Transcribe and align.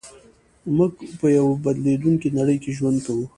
موږ 0.75 0.91
په 1.19 1.27
يوه 1.37 1.53
بدلېدونکې 1.63 2.29
نړۍ 2.37 2.57
کې 2.63 2.71
ژوند 2.77 2.97
کوو. 3.05 3.25